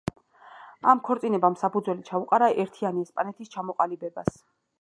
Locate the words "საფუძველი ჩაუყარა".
1.63-2.49